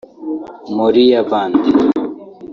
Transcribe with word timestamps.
Moriah 0.75 1.21
Band 1.29 1.55